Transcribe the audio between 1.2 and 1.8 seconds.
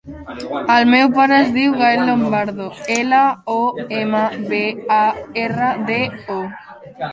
es diu